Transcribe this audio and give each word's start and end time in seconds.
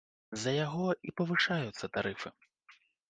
З-за 0.35 0.53
яго 0.65 0.87
і 1.09 1.13
павышаюцца 1.21 1.91
тарыфы. 1.99 2.29